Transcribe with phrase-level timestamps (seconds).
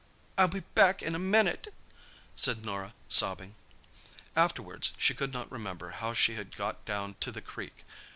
[0.35, 1.71] "I'll be back in a minute,"
[2.33, 3.53] said Norah, sobbing.
[4.35, 7.85] Afterwards she could not remember how she had got down to the creek.